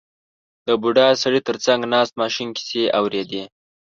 [0.67, 3.43] •د بوډا سړي تر څنګ ناست ماشوم کیسې اورېدې.